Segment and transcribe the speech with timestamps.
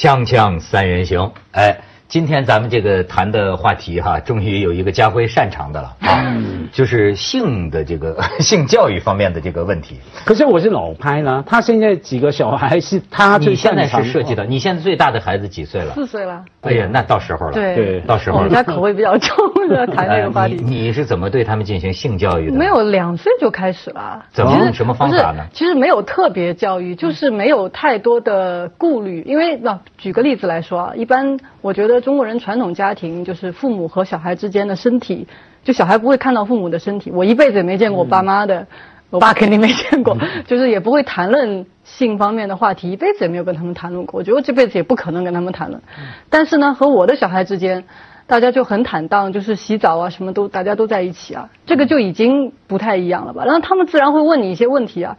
[0.00, 1.78] 锵锵三人行，哎，
[2.10, 6.26] 今天咱们这个谈的话题哈，终于有一个家辉擅长的了啊，
[6.72, 10.00] 就是性的这个 性教育方面的这个问题。
[10.24, 15.94] 可是我是老拍呢，他现在几个小孩是他最你现在是涉及到，你现在最大的孩子几岁了？
[15.94, 17.52] 四岁了，哎呀，那到时候了。
[17.52, 18.42] 对对到时候了。
[18.42, 20.54] 我们家口味比较重的 谈这个话题。
[20.54, 22.56] 哎你你是怎么对他们进行性教育的？
[22.56, 29.22] 没有两岁就开始了，怎么用什么方法呢其实没有特别教育，就是没有太多的顾虑。
[29.24, 35.26] 因为那、举个例子来说啊，一般我觉得中国人传统家庭就是父母和小孩之间的身体，
[35.62, 37.10] 就小孩不会看到父母的身体。
[37.10, 38.66] 我一辈子也没见过我爸妈的，
[39.10, 44.18] 我爸肯定没见过，就是也不会谈论性方面的话题，一辈子也没有跟他们谈论过。
[44.18, 45.82] 我觉得我这辈子也不可能跟他们谈论。
[46.28, 47.84] 但是呢，和我的小孩之间。
[48.26, 53.44] 大家就很坦荡，就是洗澡啊，什么都大家都在一起啊，这个就已经不太一样了吧？
[53.44, 55.16] 然后他们自然会问你一些问题啊，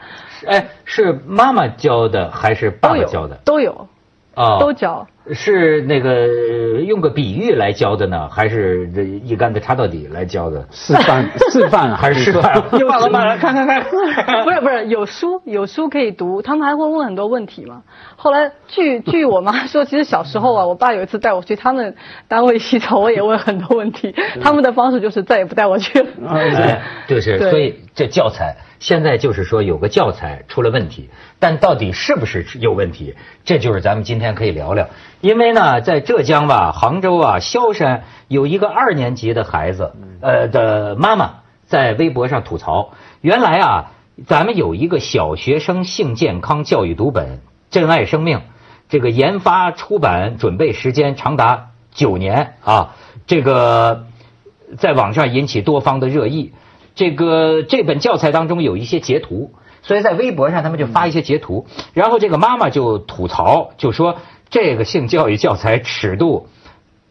[0.47, 3.35] 哎，是妈妈教的还是爸爸教的？
[3.43, 3.89] 都有，
[4.33, 5.05] 啊，都教。
[5.33, 6.27] 是那个
[6.81, 10.65] 用个比喻来教的呢，还是这一竿子插到底来教的？
[10.71, 12.63] 示范 示范啊还是示范？
[12.79, 13.83] 又爸爸妈妈看看看。
[14.43, 17.83] 不是不是，有书有书可以读，他们还会问很多问题嘛。
[18.15, 21.95] 后来据据我妈说，其实小时候啊，我爸有一次带我去他们
[22.27, 26.07] 单位洗澡，我也问很多问题，他们的方式就是再也不带我去了。
[26.27, 31.09] 哎，就是，所以这教材现在就是说有个教材出了问题，
[31.39, 34.87] 但到底是不是有问题，这就是咱们今天可以聊聊。
[35.21, 43.91] 因为呢，在浙江吧，杭州啊，萧山有一个二年级的孩子，呃的妈妈在微博上吐槽，原来啊，
[44.25, 47.37] 咱们有一个小学生性健康教育读本
[47.69, 48.39] 《珍爱生命》，
[48.89, 52.95] 这个研发出版准备时间长达九年啊，
[53.27, 54.07] 这个
[54.77, 56.53] 在网上引起多方的热议。
[56.93, 64.17] 这个这本教材当中有一些截图，所以在微博上他们就发一些截图，然后这个妈妈就吐槽，就说
[64.51, 66.47] 这个性教育教材尺度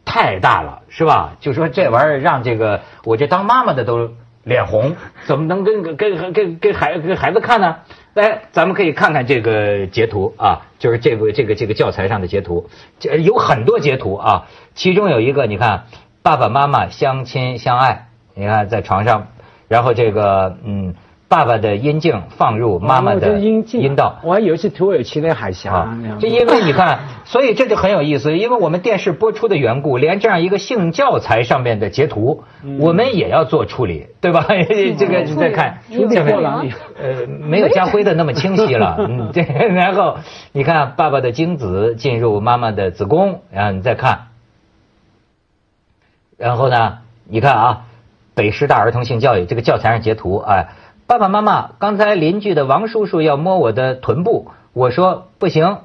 [0.04, 1.36] 太大了，是吧？
[1.40, 4.12] 就说这玩意儿让这个我这当妈妈的都
[4.44, 4.94] 脸红，
[5.26, 7.78] 怎么能跟跟跟跟孩跟孩子看呢？
[8.14, 12.68] 来，咱们可以看看这个截图啊，就是这个这个这个教材上的截图，
[12.98, 15.86] 这有很多截图啊，其中有一个你看
[16.22, 19.28] 爸爸妈妈相亲相爱，你看在床上。
[19.68, 20.96] 然后这个嗯，
[21.30, 24.18] 爸爸的阴茎放入妈妈的阴道。
[24.24, 32.42] 我还以为是土耳其的海峡啊，就因为你看， 所以这就很有意思，因为我们电视播出的缘故，连这样一个性教材上面的截图，
[32.80, 34.44] 我们也要做处理，对吧？
[34.98, 36.64] 这个你再看，处理下面过了
[37.00, 40.16] 呃，没有家辉的那么清晰了， 嗯，这然后
[40.50, 44.26] 你看爸爸的精子进入妈妈的子宫，然后你再看，
[46.36, 46.98] 然后呢，
[47.28, 47.82] 你看啊。
[48.32, 50.68] 北师大儿童性教育这个教材上截图，哎，
[51.10, 55.78] 爸爸妈妈，刚才邻居的王叔叔要摸我的臀部，我说不行，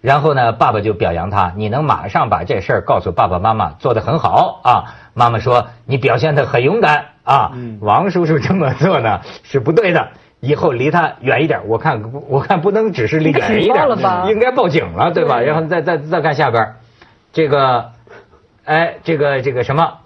[0.00, 4.94] 然后呢，爸爸就表扬他，你能马上把这事儿告诉爸爸妈妈，做得很好啊。
[5.12, 7.52] 妈妈说你表现得很勇敢啊，
[7.82, 11.68] 王叔叔这么做呢是不对的，以后离他远一点。
[11.68, 13.86] 我看我看不能只是离远一点，
[14.30, 15.40] 应该报警了，对吧？
[15.46, 16.76] 然后再再再看下边，
[17.34, 17.90] 这个，
[18.64, 19.98] 哎，这个这个什么？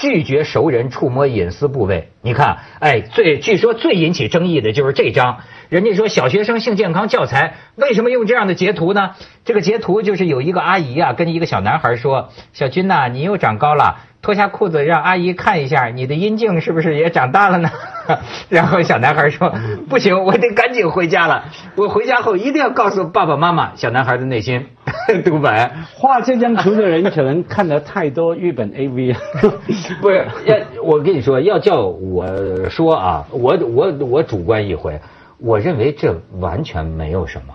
[0.00, 5.40] 拒绝熟人触摸隐私部位，你看，哎，最据说最引起争议的就是这张。
[5.68, 9.10] 人家说小学生性健康教材为什么用这样的截图呢？
[9.44, 17.70] 这个截图就是有一个阿姨啊，跟一个小男孩说：“小军呐、你又长高了，脱下裤子让阿姨看一下，你的阴茎是不是也长大了呢？”
[18.48, 19.52] 然后小男孩说
[19.88, 21.44] ：“不行，我得赶紧回家了。
[21.76, 24.66] 我回家后一定要告诉爸爸妈妈。”小男孩的内心
[25.24, 25.70] 独白。
[25.94, 29.20] 画这张图的人可能看了太多日本 AV 了。
[30.00, 32.26] 不是要我跟你说，要叫我
[32.68, 35.00] 说啊，我我我主观一回，
[35.38, 37.54] 我认为这完全没有什么，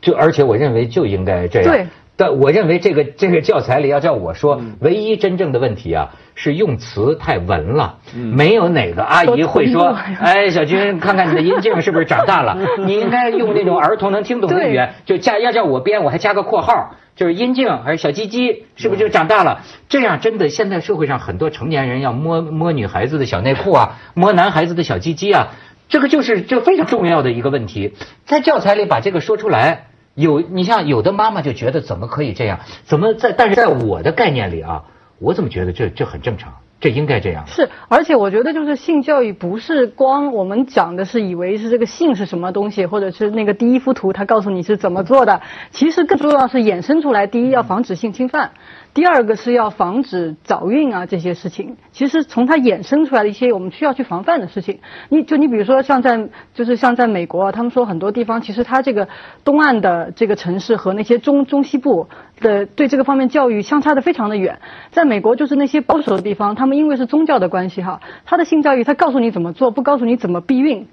[0.00, 1.72] 就而且我认为就应该这样。
[1.72, 1.86] 对。
[2.16, 12.58] 但我认为这个这个教材里要叫我说，唯一真正的问题啊是用词太文了，没有哪个阿姨会说，哎，小军，看看你的阴茎是不是长大了？
[12.86, 16.94] 你应该用那种儿童能听懂的语言，就加要叫我编，我还加个括号。
[17.16, 19.60] 就是阴茎还是小鸡鸡，是不是就长大了？
[19.88, 25.50] 这样真的，现在社会上很多成年人要摸摸女孩子的小内裤啊，摸男孩子的小鸡鸡啊，
[25.88, 27.94] 这个就是这非常重要的一个问题。
[28.24, 32.60] 在教材里把这个说出来，有你像有的妈妈就觉得怎么可以这样？
[32.84, 33.32] 怎么在？
[33.32, 34.84] 但是在我的概念里啊，
[35.18, 36.54] 我怎么觉得这这很正常？
[36.80, 37.46] 这应该这样。
[37.46, 45.40] 是，而且我觉得就是性教育不是光我们讲的是以为是这个性是什么东西，或者是那个第一幅图他告诉你是怎么做的，
[45.70, 48.50] 其实更重要是衍生出来，第一要防止性侵犯。
[48.92, 54.78] 第二个是要防止早孕啊这些事情，其实从它衍生出来的一些我们需要去防范的事情。
[55.08, 59.08] 你就你比如说像在就是像在美国啊，他们说很多地方其实它这个
[59.42, 62.08] 东岸的这个城市和那些中中西部
[62.40, 64.58] 的对这个方面教育相差的非常的远。
[64.90, 70.86] 在美国，就是那些保守的地方，他们因为是宗教的关系哈，他的性教育他告诉你怎么做，不告诉你怎么避孕。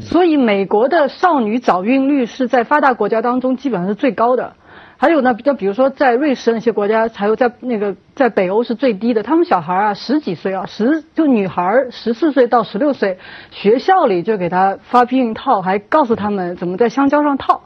[0.00, 4.54] 所以美国的少女早孕率是在发达国家当中基本上是最高的。
[4.96, 9.22] 还有呢，比较比如说在瑞士那些国家，还有在那个在北欧是最低的。
[9.22, 13.18] 他们小孩啊，十几岁啊，十就女孩十四岁到十六岁，
[13.50, 17.62] 学校里就给她发避孕套，还告诉他们怎么在香蕉上套。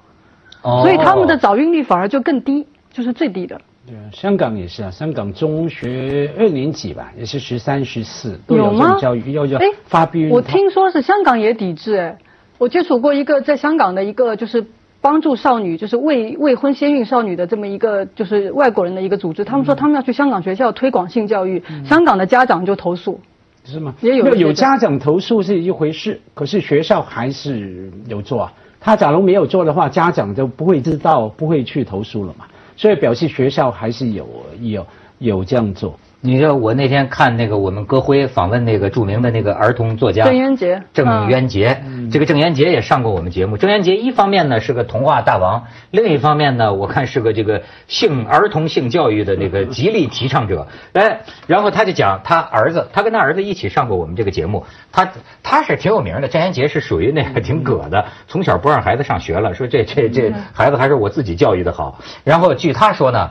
[0.62, 2.66] 哦所以他们的早孕率反而就更低，
[2.96, 3.60] 就是最低的。
[3.86, 10.36] 对啊，香港也是啊，香港中学二年级吧，也是十三、十四都有这种教育，要要哎发避孕套。
[10.36, 12.18] 我听说是香港也抵制哎，
[12.58, 14.64] 我接触过一个在香港的一个就是。
[14.98, 19.44] 帮助少女，就是未未婚先孕少女的这么一个，就是外国人的一个组织。
[19.44, 23.20] 他们说他们要去香港学校推广性教育，香港的家长就投诉。
[23.62, 23.94] 是吗？
[24.00, 28.52] 也有有家长投诉是一回事，可是学校还是有做啊。
[28.80, 32.46] 他假如没有做的话，家长就不会知道，不会去投诉了嘛。
[32.76, 34.28] 所以表示学校还是有
[34.60, 34.86] 有
[35.18, 35.98] 有这样做。
[36.22, 41.80] 你知道我那天看那个我们歌辉访问那个著名的那个儿童作家郑渊洁郑渊洁，
[42.10, 43.56] 这个郑渊洁也上过我们节目。
[43.56, 50.66] 郑渊洁一方面呢是个童话大王，另一方面呢我看是个这个性儿童性教育的那个极力提倡者。
[50.94, 56.26] 哎，然后他就讲他儿子，他跟他儿子一起上过我们这个节目，他他是挺有名的。
[56.26, 62.00] 郑渊洁是属于那个挺葛的，从小不让孩子上学了，说这这这孩子还是我自己教育的好。
[62.24, 63.30] 然后据他说呢。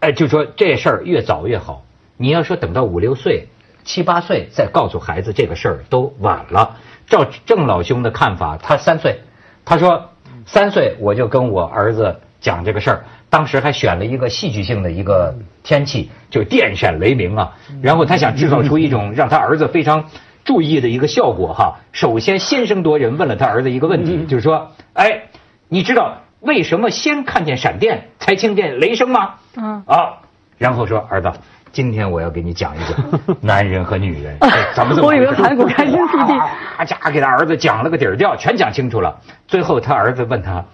[0.00, 1.84] 哎，就说这事儿越早越好。
[2.16, 3.48] 你要说等到五六岁、
[3.84, 6.78] 七八岁再告诉孩子这个事儿都晚了。
[7.06, 9.20] 照郑老兄的看法，他三岁，
[9.64, 10.10] 他说
[10.46, 17.56] 三岁我就跟我儿子讲这个事儿，当时还选了一个戏剧性的一个天气，就电闪雷鸣啊。
[17.82, 20.08] 然后他想制造出一 种让他儿子非常
[20.44, 21.80] 注意的一个效果哈。
[21.92, 25.24] 首先先声夺人问了他儿子一个问题，就是说，哎，
[25.68, 29.34] 你知道为什么先看见闪电才听见雷声吗？
[29.56, 29.82] 嗯。
[29.86, 30.18] 啊，
[30.58, 31.30] 然后说儿子，
[31.72, 34.36] 今天我要给你讲一讲 男人和女人
[34.74, 36.38] 怎么怎么我以为盘古开天辟地。
[36.78, 39.20] 啊家给他儿子讲了个底儿掉，全讲清楚了。
[39.46, 40.64] 最后他儿子问他，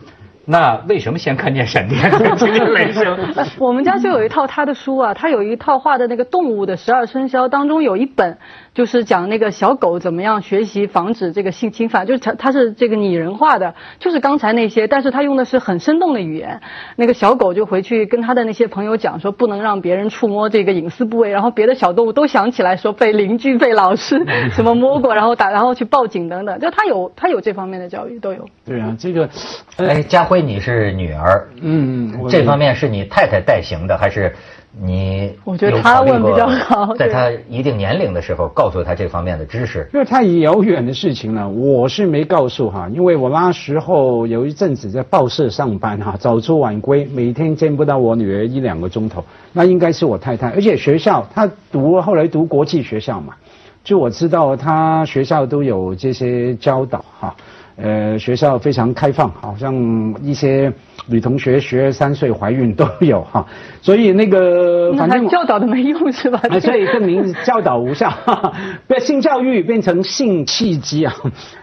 [0.48, 3.18] 那为什么先看见闪电才听见雷声？
[3.58, 8.38] 我们家就有一套他的书啊，他有一套画的那个动物的十二生肖当中有一本，
[8.72, 16.60] 就是讲那个小狗怎么样学习防止这个性侵犯，就是他他是这个拟人化的，就是刚才那些，但是他用的是很生动的语言。
[16.94, 28.46] 那个小狗就回去跟他的那些朋友讲说，不能让别人触摸这个隐私部位，然后别的小动物都想起来说被邻居、被老师什么摸过，然后打，然后去报警等等，就他有他有这方面的教育都有。
[28.64, 29.28] 对啊，这个，
[29.76, 34.34] 呃哎，家辉，你是女儿，嗯，这方面是你太太代行的，还是
[34.80, 35.32] 你？
[35.44, 39.88] 我觉得她问比较好 在她一定年龄的时候，告诉她这方面的知识。
[39.94, 53.34] 因为太遥远的事情了，我是没告诉哈，因为我那时候有一阵子在报社上班哈，早出晚归，每天见不到我女儿一两个钟头，那应该是我太太，而且学校她读后来读国际学校嘛，
[53.82, 57.34] 就我知道她学校都有这些教导哈。
[57.76, 59.74] 呃，学校非常开放，好像
[60.22, 60.72] 一些
[61.06, 63.46] 女同学学三岁怀孕都有哈，
[63.82, 66.40] 所以那个反正教导的没用是吧？
[66.48, 68.52] 啊，所以证明教导无效，哈哈
[68.86, 71.14] 被性教育变成性契机啊，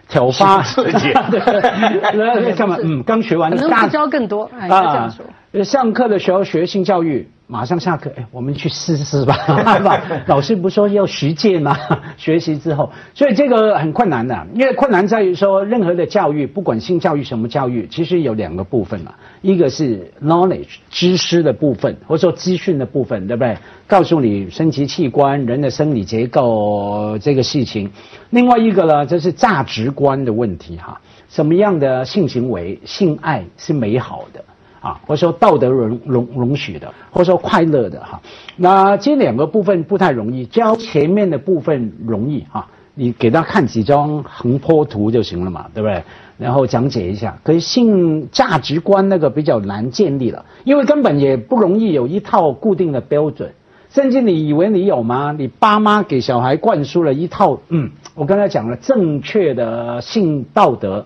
[0.08, 2.78] 挑发性刺激对，干嘛？
[2.84, 5.26] 嗯，刚学完可能教更多，哎，应该这样说。
[5.54, 9.36] 呃上课的时候学性教育，马上下课，哎，我们去试试吧。
[10.28, 11.78] 老师不说要实践吗？
[12.18, 23.58] 学习之后，所以这个很困难的，因为困难在于说，任何的教育，不管性教育什么教育，其实有两个部分嘛，一个是 knowledge 知识的部分，或者说资讯的部分，对不对？
[23.86, 27.92] 告诉你生殖器官、人的生理结构这个事情。
[28.32, 34.44] 另外一个呢，就是价值观的问题哈，什么样的性行为、性爱是美好的？
[34.84, 38.22] 啊，或者说道德容容容许的，或者说快乐的哈。
[38.58, 42.68] 那这两个部分不太容易，教前面的部分容易哈。
[42.96, 46.04] 你给他看几张横坡图就行了嘛，对不对？
[46.38, 47.40] 然后讲解一下。
[47.42, 53.52] 可是性价值观那个比较难建立了，因为根本也不容易有一套固定的标准。
[53.90, 55.34] 甚至你以为你有吗？
[55.36, 61.06] 你爸妈给小孩灌输了一套，嗯，我刚才讲了正确的性道德，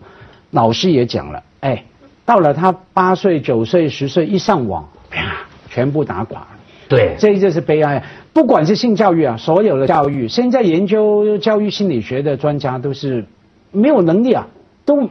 [0.52, 1.86] 老师也讲了，哎。
[2.28, 5.38] 到了他八岁、九岁、十岁一上网，啪，
[5.70, 6.46] 全部打垮。
[6.90, 8.04] 对，这就是悲哀。
[8.34, 13.24] 不管是性教育啊，所有的教育，现在研究教育心理学的专家都是
[13.72, 14.46] 没有能力啊，
[14.84, 15.08] 都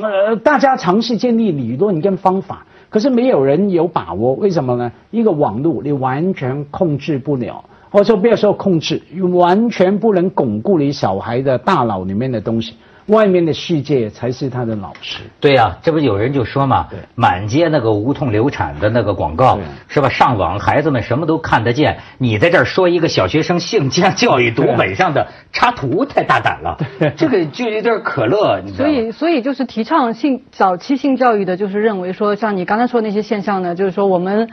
[0.00, 4.34] 呃，大家尝试建立理论跟方法，可是没有人有把握。
[4.34, 4.92] 为什么呢？
[5.10, 12.74] 一个网络你完全控制不了，或者说不要说控制，完全不能巩固你小孩的大脑里面的东西。
[13.06, 15.18] 外面的世界才是他的老师。
[15.40, 19.58] 对呀、这不有人就说嘛，满街那个无痛流产的那个广告，
[19.88, 20.08] 是吧？
[20.08, 26.78] 上网孩子们什么都看得见，你在这儿说一个小学生性教教育读本上的插图，太大胆了。
[27.16, 28.90] 这个就有点可乐，你知道吗？
[28.94, 34.48] 所以，所以就是提倡性早期性教育的，就是认为说，像你刚才说的那些现象呢，就是说我们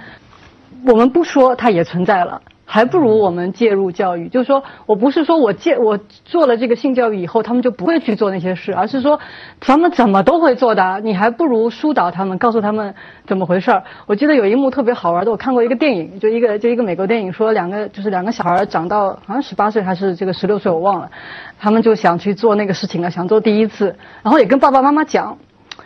[0.85, 2.41] 我们不说它也存在了。
[2.73, 9.19] 还不如我们介入教育，就是说我不是说我介我做了这个性教育以后，他们就不会去做那些事，而是说
[9.59, 12.95] 他们怎么都会做的，你还不如疏导他们，告诉他们
[13.27, 13.83] 怎么回事儿。
[14.05, 21.11] 我记得有一幕特别好玩的，我看过一个电影，就一个就一个美国电影，说两个就是两个小孩儿长到好像十八岁还是这个十六岁，我忘了，
[21.59, 25.37] 他们就想去做那个事情了，想做第一次，然后也跟爸爸妈妈讲。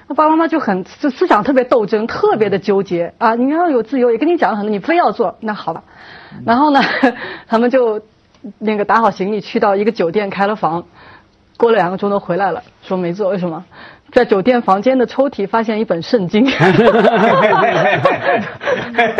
[0.08, 3.36] 那爸爸妈妈就很思思想特别斗争，特别的纠结啊！
[3.36, 5.84] 你要有自由，也跟你讲了很多，你非要做，那好吧。
[6.46, 6.82] 然后呢，
[7.48, 8.02] 他们就
[8.60, 10.86] 那个打好行李去到一个酒店开了房，
[11.58, 13.66] 过了两个钟头回来了，说没做，为什么？
[14.16, 16.46] 在酒店房间的抽屉发现一本圣经，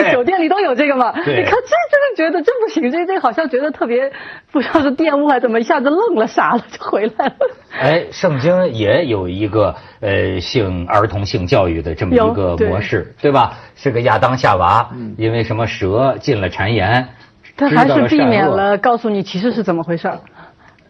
[0.10, 1.12] 酒店里都有这个嘛？
[1.18, 4.10] 你看这真的觉得这不行，这这好像觉得特别
[4.54, 7.36] 不知道是玷污还是怎么，一下子愣了傻了就回来了。
[7.78, 13.58] 哎，圣经也有一个呃性儿童性教育的这么一个模式，对吧？
[13.76, 17.10] 是个亚当夏娃，因为什么蛇进了谗言，
[17.58, 20.14] 他还是避免了告诉你其实是怎么回事儿。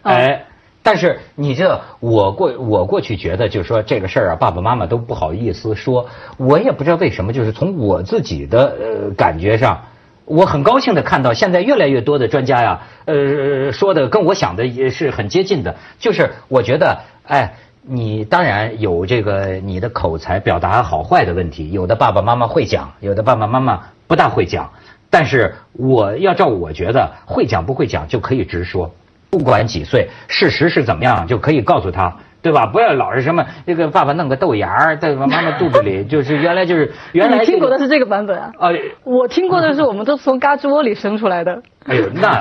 [0.04, 0.46] 啊哎，
[0.86, 9.82] 但是你知道，我过我过去觉得，就是说这个事儿啊，爸爸妈妈都不好意思说，我也不知道为什么，就是从我自己的呃感觉上。
[10.26, 15.76] 我很高兴的看到，现在越来越多的专家呀，呃，说的跟我想的也是很接近的。
[15.98, 24.72] 就是我觉得，哎，你当然有这个你的口才表达好坏的问题，有的爸爸妈妈会讲，有的爸爸妈妈不大会讲。
[25.10, 28.92] 但是我要照我觉得，会讲不会讲就可以直说，
[29.30, 32.66] 不管几岁，事实是怎么样就可以告诉他，对吧？
[32.66, 38.52] 不要老是什么这个爸爸弄个豆芽儿在妈妈肚子里， 就是原来就是原来你听过的是这个版本啊？
[38.60, 38.70] 啊，
[39.04, 41.62] 我听过的是我们都是从嘎吱窝里生出来的。
[41.88, 42.40] 哎呦，那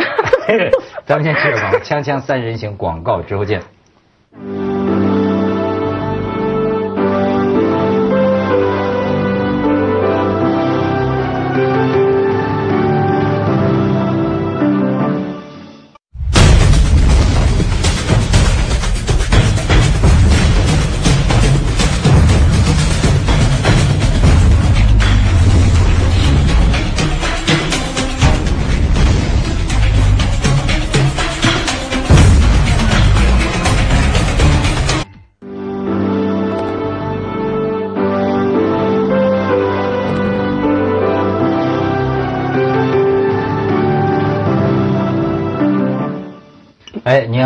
[1.05, 3.61] 咱们先接着广告，锵锵三人行广告之后见。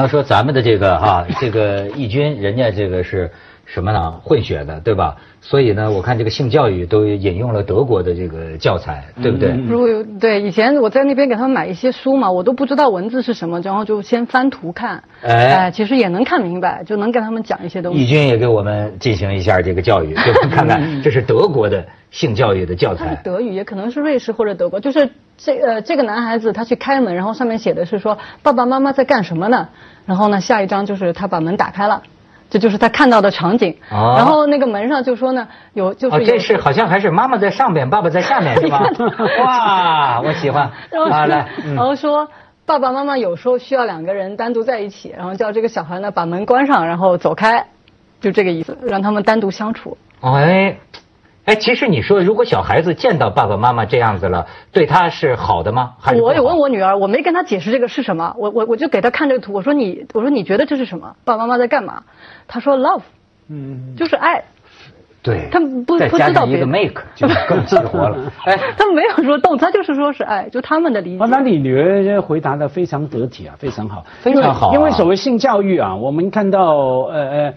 [0.08, 3.30] 说咱们的这个哈、这个义军，人家这个是
[3.66, 4.10] 什么呢？
[4.24, 5.16] 混血的，对吧？
[5.40, 9.50] 所以呢，我看这个性教育都引用了德国的这个教材，对不对？
[9.68, 18.02] 如果有对以前我在那边给他们买一些书嘛，我都不知道文字是什么，然后就先翻图看，哎其实也能看明白，就能跟他们讲一些东西。
[18.02, 20.48] 义军也给我们进行一下这个教育，对吧？
[20.50, 23.20] 看看这是德国的性教育的教材。
[23.22, 29.68] 德语，也可能是瑞士或者德国，就是这呃这个男孩子他去开门，然后上面写的是说爸爸妈妈在干什么呢？
[30.04, 32.02] 然后呢下一张就是他把门打开了。
[32.50, 38.82] 这就是他看到的场景，哦然后那个门上就说呢，有就是哦，这是好像还是妈妈在上边，爸爸在下面，是吧？
[39.44, 41.26] 哇，我喜欢 然后啊！
[41.26, 42.26] 来，然后说
[42.64, 47.66] 爸爸妈妈有时候需要两个人单独在一起，然后叫这个小孩呢把门关上，然后走开，
[48.22, 49.98] 就这个意思，让他们单独相处。
[50.22, 50.78] 哎，
[51.48, 55.94] 哎，其实你说，如果小孩子见到爸爸妈妈这样子了，对他是好的吗？
[55.98, 61.16] 还是我有问我女儿，我没跟她解释这个是什么，我我我就给她看这个图，我说你我说你觉得这是什么？
[61.24, 62.02] 爸爸妈妈在干嘛？
[62.46, 63.00] 她说 love，
[63.48, 64.44] 嗯，就是爱。
[65.20, 68.16] 对，他们不不知道别加一个 make，就更激活了。
[68.44, 71.24] 哎，他们没有说动，他就是说是爱，就他们的理解。
[71.24, 77.54] 啊，那你女儿回答的非常得体啊，非常好，非常好啊因为因为所谓性教育啊，我们看到呃呃，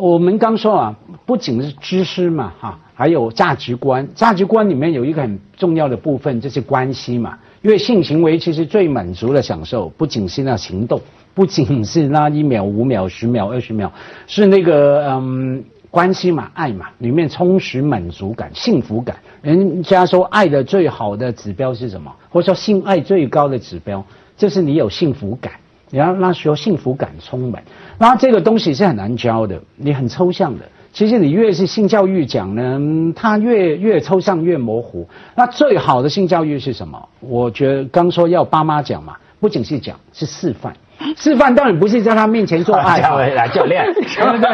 [0.00, 0.96] 我们刚说啊，
[1.26, 7.38] 不仅是知识嘛哈，还有价值观，价值观里面有一个很重要的部分就是关系嘛。
[7.62, 11.00] 因为性行为其实最满足的享受，不仅是那行动，
[11.34, 13.92] 不仅是那一秒、五秒、十秒、二十秒，
[14.26, 19.16] 是那个嗯关系嘛、爱嘛，里面充实满足感、幸福感。
[19.42, 22.12] 人家说爱的最好的指标是什么？
[22.30, 24.04] 或者说性爱最高的指标，
[24.36, 25.52] 就是你有幸福感。
[25.92, 27.62] 你要那时候幸福感充满，
[27.98, 30.64] 那这个东西是很难教的，你很抽象的。
[30.90, 35.06] 其实你越是性教育讲呢，嗯它越越抽象越模糊。
[35.36, 37.08] 那最好的性教育是什么？
[37.20, 40.74] 我觉得刚说要爸妈讲嘛，不仅是讲，是示范。
[41.16, 44.48] 示范当然不是在他面前做爱教练，对不对？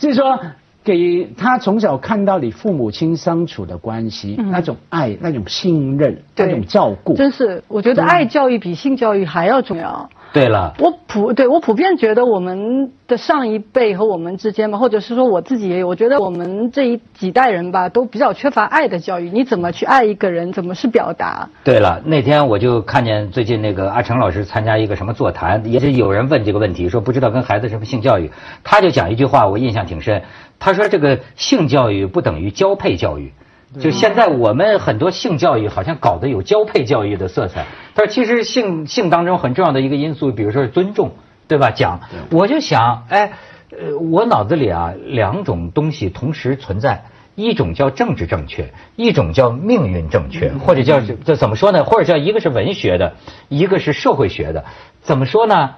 [0.00, 0.40] 是说
[0.82, 10.08] 给他从小看到你父母亲相处的关系，那种爱、那种信任、那种照顾，真是我觉得爱教育比性教育还要重要。
[10.34, 19.30] 对了，我普对我普遍觉得我们的上一辈和我们之间吧，或者是说我自己也有，我觉得我们这一几代人吧，都比较缺乏爱的教育。
[19.30, 20.52] 你怎么去爱一个人？
[20.52, 21.48] 怎么是表达？
[21.62, 28.28] 对了，那天我就看见最近那个阿成老师参加一个什么座谈，也是有人问这个问题，说不知道跟孩子什么性教育，
[28.64, 30.20] 他就讲一句话，我印象挺深。
[30.58, 33.32] 他说这个性教育不等于交配教育。
[33.80, 41.12] 就现在我们很多性教育好像搞得有交配教育的色彩，但是其实性性当中很重要的一个因素，比如说是尊重，
[41.48, 41.70] 对吧？
[41.70, 42.00] 讲，
[42.30, 43.32] 我就想，哎，
[43.70, 47.04] 呃，我脑子里啊两种东西同时存在，
[47.34, 51.84] 一种叫政治正确，一种叫命运正确，或者叫这怎么说呢？
[51.84, 53.14] 或者叫一个是文学的，
[53.48, 54.64] 一个是社会学的，
[55.02, 55.74] 怎么说呢？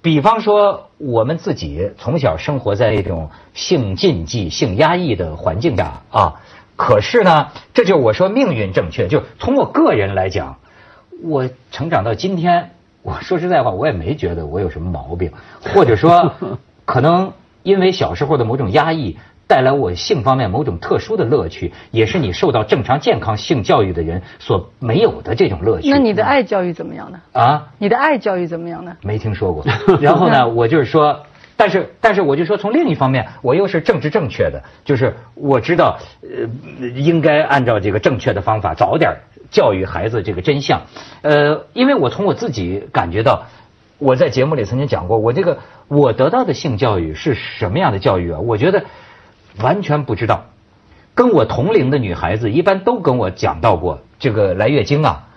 [0.00, 6.34] 比方说我们自己从小生活在一种性禁忌、性压抑的环境下啊。
[6.76, 10.58] 可是呢，这就我说命运正确，就从我个人来讲，
[11.22, 15.32] 我成长到今天，我说实在话，我也没觉得我有什么毛病，
[15.74, 16.34] 或者说，
[16.84, 19.16] 可能因为小时候的某种压抑，
[19.46, 25.88] 带来我性方面某种特殊的乐趣，也是你受到正常健康性教育的人所没有的这种乐趣。
[25.88, 27.20] 那你的爱教育怎么样呢？
[27.32, 27.68] 啊？
[27.78, 28.94] 你的爱教育怎么样呢？
[29.02, 29.64] 没听说过。
[30.00, 31.22] 然后呢， 我就是说。
[31.58, 39.16] 但是，但是我就说，从另一方面，我又是政治正确的，就是我知道，呃，应该按照这个正确的方法，早点
[39.50, 40.82] 教育孩子这个真相。
[41.22, 43.46] 呃，因为我从我自己感觉到，
[43.96, 48.40] 我在节目里曾经讲过，我这个我得到的性教育是什么样的教育啊？
[48.40, 48.84] 我觉得
[49.62, 50.44] 完全不知道。
[51.14, 55.28] 跟我同龄的女孩子一般都跟我讲到过这个来月经啊，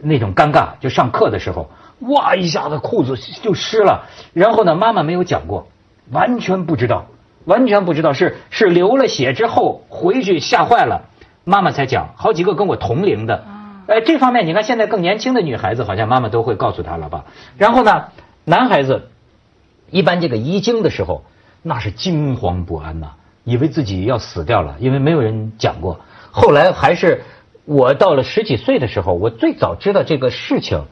[0.00, 1.70] 那种尴尬，就上课的时候。
[2.00, 2.36] 哇！
[2.36, 5.66] 一下子裤子就湿了，然后呢，妈妈没有讲过，
[6.12, 7.06] 完全不知道，
[7.44, 11.06] 完全不知道，是是流了血之后回去吓坏了，
[11.44, 12.10] 妈妈才讲。
[12.16, 13.44] 好几个跟我同龄的，
[13.88, 17.24] 哎，这方面你看现在更年轻的女孩子，好像妈妈都会告诉她了吧？
[17.56, 18.04] 然后呢，
[18.44, 19.10] 男孩子
[19.90, 21.24] 一般这个遗精的时候，
[21.62, 23.08] 那是惊慌不安呐，
[23.42, 25.98] 以为自己要死掉了，因为没有人讲过。
[26.30, 27.24] 后来还是
[27.64, 30.84] 我到了十几岁的时候，我最早知道这个事情。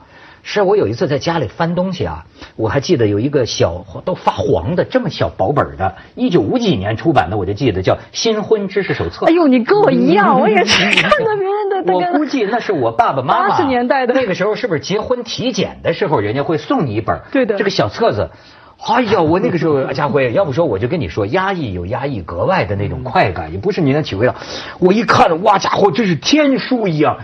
[0.48, 9.26] 是我有一次在家里翻东西啊，我还记得有一个小都发黄的这么小薄本的，一九五几年出版的，我就记得叫《新婚知识手册》。
[9.28, 11.92] 哎呦，你跟我一样， 我也是看到别人的。
[11.92, 17.20] 我估计那是我爸爸妈妈八十年代的那个时候，是不是结婚体检的时候，人家会送你一本？
[17.32, 17.56] 对的。
[17.58, 18.30] 这个小册子，
[18.86, 24.36] 哎呀，我那个时候，家辉，要不说我就跟你说，压抑有压抑格外的那种快感，也不是你能体会到。
[24.78, 27.18] 我一看，哇，家伙，真是天书一样。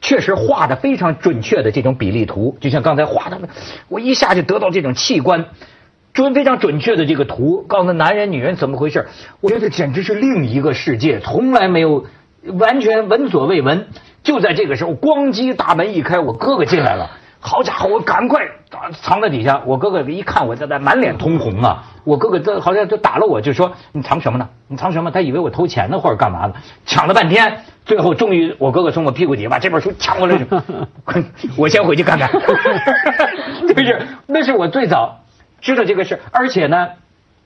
[0.00, 3.40] 确实画的非常准确的这种比例图，就像刚才画的，
[3.88, 5.46] 我一下就得到这种器官
[6.12, 9.06] 准非常准确的这个图，告诉男人女人怎么回事，
[9.40, 12.06] 我觉得简直是另一个世界，从来没有
[12.58, 13.88] 完全闻所未闻。
[14.22, 17.10] 就在这个时候，咣叽大门一开，我哥哥进来了。
[17.40, 18.46] 好家伙，我赶快
[19.00, 19.62] 藏在底下。
[19.64, 21.84] 我哥哥一看我在那，满脸通红啊！
[22.04, 24.48] 我哥哥这好像就打了我，就说你藏什么呢？
[24.66, 25.10] 你藏什么？
[25.10, 26.54] 他以为我偷钱呢，或者干嘛的？
[26.84, 30.36] 抢了半天，最后终于我哥哥从我屁股底下把这本书抢过来，
[31.56, 32.28] 我先回去看看。
[33.68, 35.20] 就是那是我最早
[35.60, 36.88] 知道这个事，而且呢，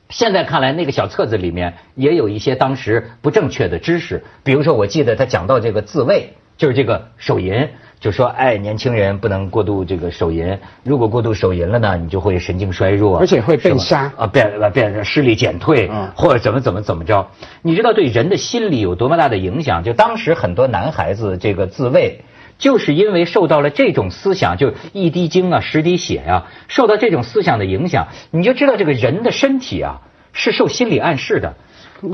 [0.08, 7.68] 现在看来那个小册子里面也有一些当时不正确的知识，比如说我记得他讲到这个自慰，就是这个手淫。
[8.00, 17.28] 就说哎，年轻人不能过度这个手淫，如果过度手淫了呢，你就会神经衰弱，而且会变瞎啊，变变视力减退，或者怎么怎么怎么着？
[17.62, 19.84] 你知道对人的心理有多么大的影响？
[19.84, 22.24] 就当时很多男孩子这个自慰，
[22.58, 30.00] 就是因为受到了这种思想，就一滴精啊，十滴血呀，受到这种思想的影响，你就知道这个人的身体啊
[30.32, 31.54] 是受心理暗示的。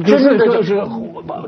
[0.04, 0.82] 真的就是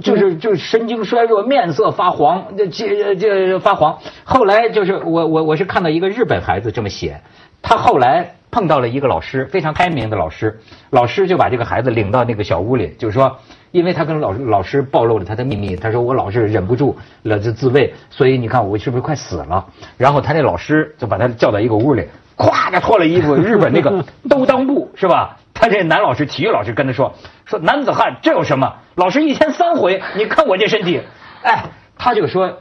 [0.00, 3.98] 就是就是神经衰弱，面色发黄，这这这发黄。
[4.24, 7.20] 后来就是我我我是看到一个日本孩子这么写，
[7.61, 13.38] 他后来碰到了一个老师，非常开明的老师，老师就把这个孩子领到那个小屋里，就是说，
[13.70, 19.66] 因为他跟老师老师暴露了他的秘密，他说我老是忍不住了这自慰，所以你看我是不是快死了？
[19.96, 25.38] 然后他那老师就把他叫到一个屋里，咵就脱了衣服，日本那个兜裆布是吧？
[25.54, 28.76] 他这男老师，体育老师跟他说：“说男子汉这有什么？
[28.94, 31.02] 老师一天三回，你看我这身体。”
[31.42, 31.64] 哎，
[31.98, 32.61] 他就说，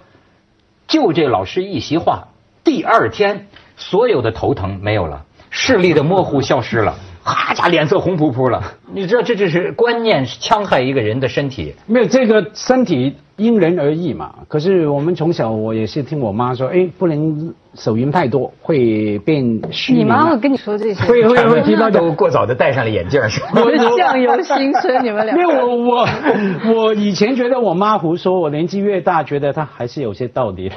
[0.88, 2.28] 就这老师一席话，
[2.66, 6.96] 第二天所有的头疼没有了，视力的模糊消失了，
[7.34, 8.62] 哈家脸色红扑扑了。
[8.94, 11.76] 你知道这就是观念戕害一个人的身体。
[11.86, 14.36] 没有这个身体因人而异嘛。
[14.48, 19.94] 可是我们从小我也是听我妈说，哎，不能手淫太多，会变虚。
[19.94, 21.04] 你妈会跟你说这些？
[21.06, 23.50] 会会会 提到都过早的戴上了眼镜，是吧？
[23.98, 25.34] 相由心生，你们俩。
[25.40, 26.08] 因为我我
[26.76, 30.76] 我以前觉得我妈胡说，我年纪越大，觉得她还是有些道理的。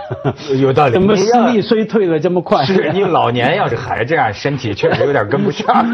[0.57, 0.93] 有道理。
[0.93, 2.65] 怎么视力衰退了这么快？
[2.65, 5.93] 是你老年要是还是这样，身体确实有点跟不上。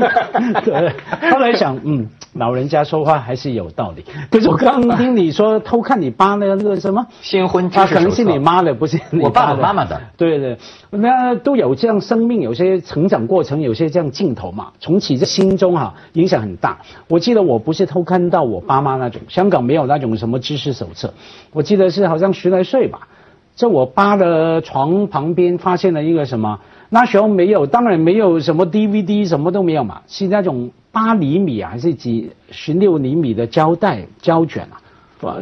[0.65, 0.93] 对。
[1.31, 4.05] 后来想，嗯，老人家说话还是有道理。
[4.31, 10.01] 可是我刚听你说偷看你爸那个那个什么新婚，他可能是你妈的，不是我爸爸妈妈的。
[10.17, 10.59] 对对，
[10.91, 16.79] 那都有这样生命，有些成长过程，有些这样镜头嘛，重启在心中哈，影响很大。
[17.09, 21.15] 我记得我不是偷看到我爸妈那种，香港没有那种什么知识手册，
[21.53, 23.09] 我记得是好像十来岁吧，
[23.55, 30.71] 在我爸的床旁边发现了一个什么，那时候没有，当然没有什么 DVD，什么都没有嘛，是那种。
[30.91, 34.81] 八厘米啊，还是几十六厘米的胶带胶卷啊？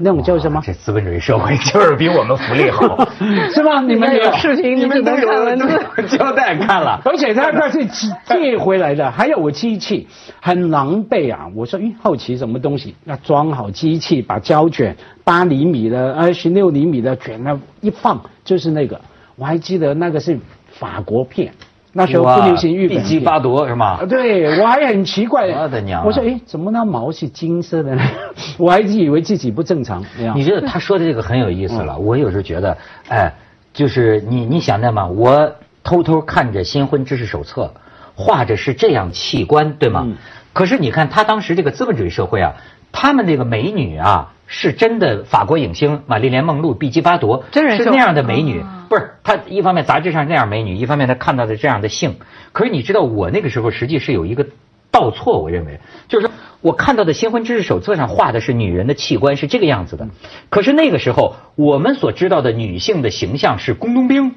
[0.01, 0.61] 那种叫什么？
[0.63, 3.09] 这资本主义社会就是比我们福利好，
[3.55, 3.81] 是吧？
[3.87, 10.07] 你们有视频，你们都有胶带看了， 而且他那是借回来的，还有机器，
[10.43, 11.49] 很狼狈啊！
[11.55, 12.95] 我说，咦，好奇什么东西？
[13.05, 19.01] 那装好机器，把胶卷八厘米的、二十六厘米的卷那一放，就是那个。
[19.37, 20.39] 我还记得那个是
[20.79, 21.53] 法国片。
[21.93, 24.05] 那时候不流行日本，必击巴夺是吗？
[24.07, 25.49] 对，我还很奇怪。
[25.49, 26.05] 我的娘！
[26.05, 28.03] 我说，哎，怎么那毛是金色的呢？
[28.59, 30.05] 我还以为自己不正常。
[30.35, 31.99] 你知道他说的这个很有意思了。
[31.99, 32.77] 我有时候觉得，
[33.09, 33.33] 哎，
[33.73, 35.07] 就是你你想的嘛？
[35.07, 35.51] 我
[35.83, 37.73] 偷偷看着新婚知识手册，
[38.15, 40.07] 画着是这样器官，对吗？
[40.53, 42.57] 可是你看他当时这个资本主义社会啊，
[42.93, 44.35] 他们这个美女啊。
[44.47, 48.65] 是真的，法国影星玛丽莲梦露、毕基巴夺，是那样的美女。
[48.89, 52.17] 不是她一方面杂志上那样美女，一方面她看到的这样的性。
[52.53, 54.47] 可是你知道，我那个时候实际是有一个
[54.91, 60.09] 倒错，我认为就是说我看到的新婚知识手册上画的是女人的器官是这个样子的。
[60.49, 64.37] 可是那个时候我们所知道的女性的形象是工农兵，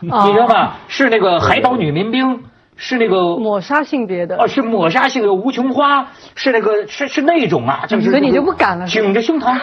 [0.00, 0.74] 你知道吗？
[0.88, 2.44] 是那个海岛女民兵。
[2.76, 4.36] 是那个抹杀性别的。
[4.36, 9.58] 哦，是抹杀性的无穷花，是那个是是那种啊，就是所以你就不敢了，挺着胸膛，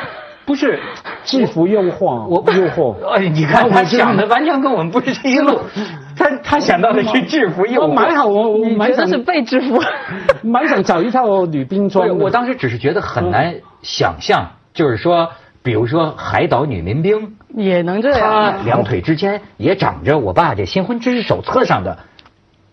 [0.45, 0.79] 不是
[1.23, 5.59] 制服诱惑，我诱惑，哎，你看他想的完全跟我们不是一路，
[6.17, 9.81] 他他想到的是制服诱惑，我蛮好，我我蛮想是被制服，
[10.41, 12.17] 蛮想找一套女兵装。
[12.17, 15.29] 我当时只是觉得很难想象，就是说，
[15.61, 21.99] 比如说海岛女民兵也能这样，她两腿之间也长着我爸这新婚知识手册上的。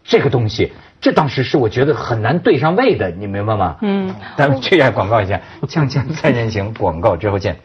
[0.05, 3.77] 这个东西，这当时是我觉得很难对上位的，你明白吗？
[3.83, 7.57] 嗯，咱们去下广告一下，锵锵三人行广告之后见。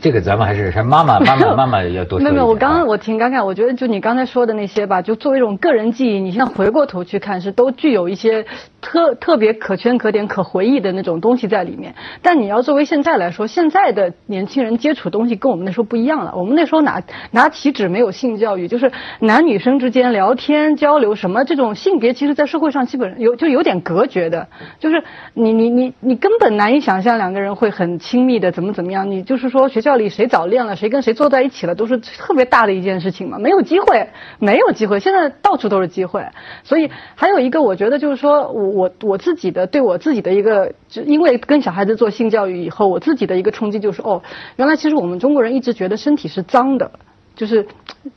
[0.00, 2.24] 这个咱们还是是妈妈 妈妈妈妈要多说。
[2.24, 8.46] 没有没有，我刚刚我挺感慨，我觉得就你刚才说的那些吧，就作为一种个人记忆，你现在回过头去看，是都具有一些
[8.80, 11.94] 特特别可圈可点、可回忆的那种东西在里面。
[12.22, 16.32] 但你要作为现在来说，现在的年轻人接触东西跟我们那时候不一样了。
[16.34, 29.10] 我们那时候拿拿起纸没有性教育，就是男女生之间聊天交流什么这种性别，其实在社会上基本上有就有点隔绝的，就是你你你你根本难以想象两个人会很亲密的怎么怎么样。
[29.10, 29.89] 你就是说学校。
[30.10, 35.00] 谁早恋了，谁跟谁坐在一起了，都是特别大的一件事情嘛，没有机会，没有机会。
[35.00, 36.26] 现在到处都是机会，
[36.64, 44.22] 所以还有一个，我觉得就是说我我我自己的对我自己的一个，就因为跟小孩子做性教育以后，我自己的一个冲击就是，哦，
[44.56, 46.90] 原来其实我们中国人一直觉得身体是脏的，
[47.34, 47.66] 就是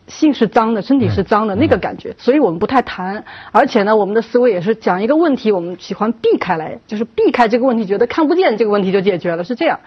[0.08, 3.24] 性是脏的，身体是脏的那个感觉，所以我们不太谈。
[3.52, 9.80] 而且呢，我们的思维也是讲一个问题，我们喜欢避开来，就是避开这个问题，觉得看不见这个问题就解决了，是这样。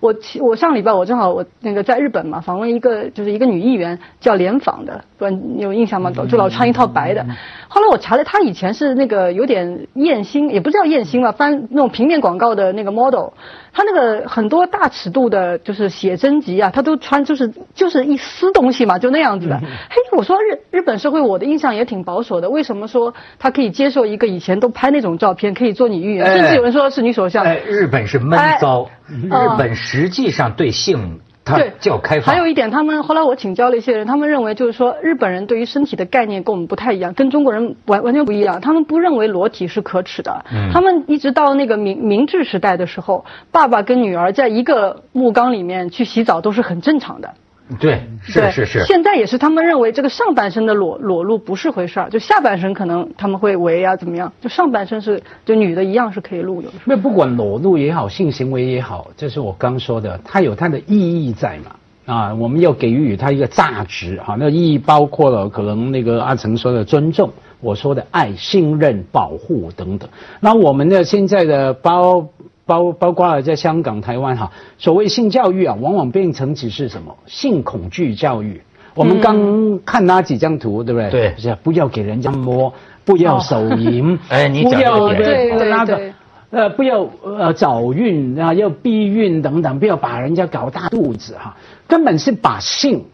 [0.00, 6.10] 我我上礼拜我正好我那个在日本嘛，访问一个就是一个女议员叫莲访的，不有印象吗？
[6.10, 7.24] 就老穿一套白的。
[7.68, 13.30] 后来我查了，他以前是那个有点艳星，也不叫艳星吧，翻那种平面广告的那个 model。
[13.74, 19.58] 他那个很多大尺度的，就是写真集啊，他都穿就是就是一丝东西嘛，就那样子的。
[19.58, 27.42] 嘿，我说日日本社会，我的印象也挺保守的，为什么说他可以接受一个以前都拍那种照片，可以做女议员，甚至有人说是女首相。
[27.44, 28.86] 哎，日本是闷骚。
[29.08, 32.34] 日本实际上对性，它较开放。
[32.34, 38.60] 还有一点，他们后来我请教了一些人，他们认为就是说，日本人对于身体的概念跟我们不太一样，跟中国人完完全不一样。
[38.60, 40.44] 他们不认为裸体是可耻的。
[40.72, 47.34] 他们一直到那个明明治时代的时候，爸爸跟女儿在一个木缸里面去洗澡都是很正常的。
[47.80, 48.84] 对，是是是。
[48.84, 56.68] 现在也是他们认为这个上半身的裸裸露不是回事儿，就下半身可能他们会围啊怎么样，就上半身是就女的一样是可以露的。
[56.84, 61.76] 那不管裸露也好，性行为也好，这是我刚说的，它有它的意义在嘛。
[62.04, 67.30] 啊，我们要给予它一个价值哈，那意义包括了可能那个阿成说的尊重，
[67.60, 70.08] 我说的爱、信任、保护等等。
[70.40, 72.26] 那我们的现在的包
[72.64, 77.16] 包包括了在香港、台湾哈，所谓性教育啊，往往变成只是什么？
[77.26, 78.60] 性恐惧教育。
[78.94, 81.10] 我们刚看那几张图，对不对？
[81.10, 81.30] 对。
[81.30, 82.72] 不是不要给人家摸，
[83.04, 86.14] 不要手淫， 哎你讲不要这个点对那个对。
[86.50, 91.56] 呃，不要呃早孕啊，要避孕等等，不要把人家搞大肚子哈，
[91.88, 93.06] 根本是把性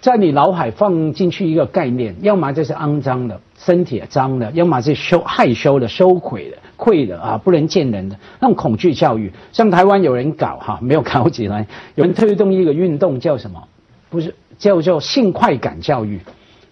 [0.00, 9.32] 在你脑海放进去一个概念，要么就是肮脏的，身体脏的，要么是羞害羞的、羞愧的、愧的啊，不能见人的那种恐惧教育。
[9.52, 13.62] 像台湾有人搞哈，没有搞起来，有人推动一个运动叫什么？
[14.08, 16.20] 不是叫做性快感教育。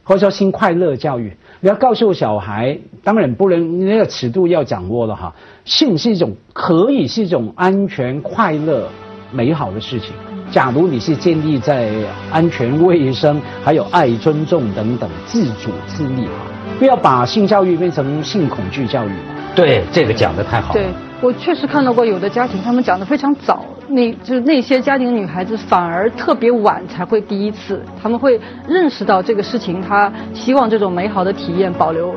[0.07, 5.35] 或者说性快乐教育，你要告诉小孩，当然不能那个尺度要掌握了哈。
[5.65, 8.87] 性是一种可以是一种安全、快乐、
[9.33, 10.11] 美好的事情。
[10.51, 11.91] 假如你是建立在
[12.31, 16.33] 安全、卫生，还有爱、尊重等等自主自立哈，
[16.79, 19.13] 不要把性教育变成性恐惧教育。
[19.55, 20.81] 对，这个讲的太好了。
[20.81, 20.89] 对
[21.21, 28.39] 我确实看到过有的家庭，他们讲的非常早，那就是那些家庭女孩子反而特别晚才会第一次，他们会
[28.69, 32.15] 认识到这个事情，她希望这种美好的体验保留